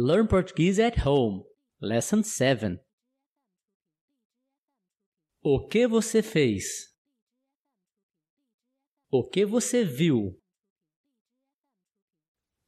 [0.00, 1.44] Learn Portuguese at Home,
[1.80, 2.80] Lesson 7.
[5.42, 6.96] O que você fez?
[9.10, 10.40] O que você viu?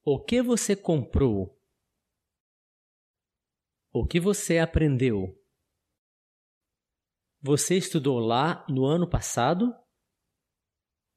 [0.02, 1.56] O que você comprou?
[3.92, 5.40] O que você aprendeu?
[7.40, 9.72] Você estudou lá no ano passado?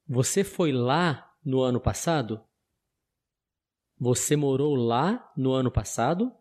[0.06, 2.48] Você foi lá no ano passado?
[3.98, 6.32] Você morou lá no ano passado?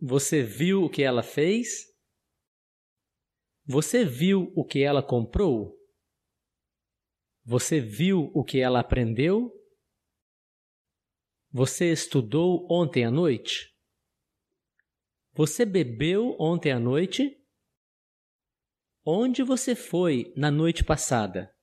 [0.00, 1.92] Você viu o que ela fez?
[3.66, 5.74] Você viu o que ela comprou?
[7.44, 9.50] Você viu o que ela aprendeu?
[11.50, 13.74] Você estudou ontem à noite?
[15.32, 17.40] Você bebeu ontem à noite?
[19.04, 21.54] Onde você foi na noite passada?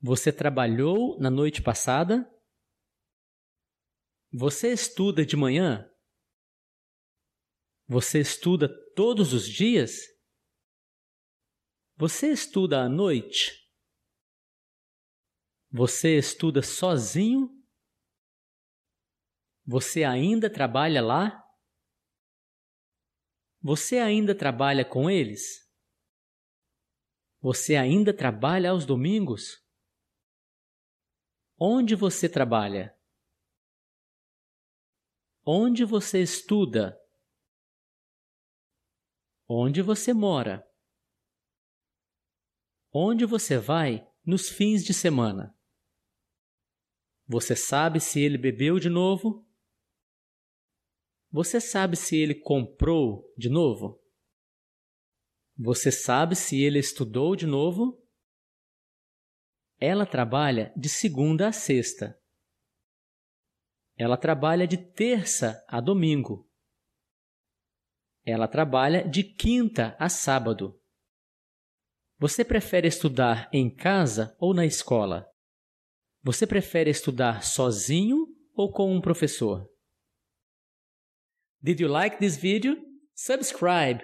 [0.00, 2.28] Você trabalhou na noite passada?
[4.32, 5.90] Você estuda de manhã?
[7.88, 10.02] Você estuda todos os dias?
[11.96, 13.68] Você estuda à noite?
[15.72, 17.48] Você estuda sozinho?
[19.66, 21.44] Você ainda trabalha lá?
[23.60, 25.68] Você ainda trabalha com eles?
[27.40, 29.60] Você ainda trabalha aos domingos?
[31.58, 32.96] Onde você trabalha?
[35.52, 36.96] Onde você estuda?
[39.48, 40.64] Onde você mora?
[42.92, 45.52] Onde você vai nos fins de semana?
[47.26, 49.44] Você sabe se ele bebeu de novo?
[51.32, 54.00] Você sabe se ele comprou de novo?
[55.58, 58.00] Você sabe se ele estudou de novo?
[59.80, 62.19] Ela trabalha de segunda a sexta.
[64.00, 66.50] Ela trabalha de terça a domingo.
[68.24, 70.80] Ela trabalha de quinta a sábado.
[72.18, 75.30] Você prefere estudar em casa ou na escola?
[76.22, 79.70] Você prefere estudar sozinho ou com um professor?
[81.60, 82.78] Did you like this video?
[83.14, 84.02] Subscribe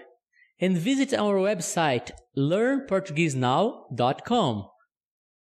[0.60, 4.75] and visit our website learnportuguesenow.com.